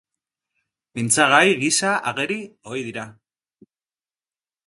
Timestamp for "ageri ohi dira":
2.13-3.03